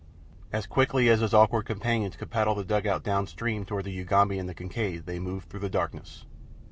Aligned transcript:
As 0.51 0.65
quickly 0.65 1.09
as 1.09 1.19
his 1.19 1.31
awkward 1.31 1.67
companions 1.67 2.15
could 2.15 2.31
paddle 2.31 2.55
the 2.55 2.63
dugout 2.63 3.03
down 3.03 3.27
stream 3.27 3.65
toward 3.65 3.85
the 3.85 3.95
Ugambi 4.03 4.39
and 4.39 4.49
the 4.49 4.55
Kincaid 4.55 5.05
they 5.05 5.19
moved 5.19 5.47
through 5.49 5.59
the 5.59 5.69
darkness. 5.69 6.25